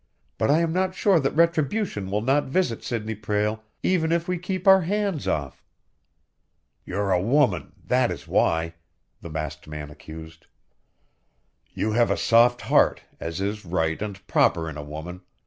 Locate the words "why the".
8.27-9.29